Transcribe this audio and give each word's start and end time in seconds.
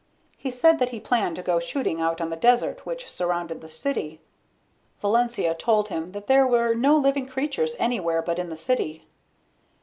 He 0.35 0.49
said 0.49 0.79
that 0.79 0.89
he 0.89 0.99
planned 0.99 1.35
to 1.35 1.43
go 1.43 1.59
shooting 1.59 2.01
out 2.01 2.19
on 2.19 2.31
the 2.31 2.35
desert 2.35 2.87
which 2.87 3.07
surrounded 3.07 3.61
the 3.61 3.69
city. 3.69 4.19
Valencia 4.99 5.53
told 5.53 5.89
him 5.89 6.11
that 6.13 6.25
there 6.25 6.47
were 6.47 6.73
no 6.73 6.97
living 6.97 7.27
creatures 7.27 7.75
anywhere 7.77 8.23
but 8.23 8.39
in 8.39 8.49
the 8.49 8.55
city. 8.55 9.05